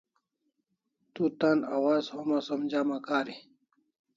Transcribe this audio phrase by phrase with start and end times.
[1.13, 3.35] Tu tan awaz homa som jama kari